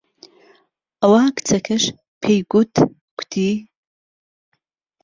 [1.01, 1.83] ئەوه کچهکهش
[2.21, 3.51] پێیگوتکوتی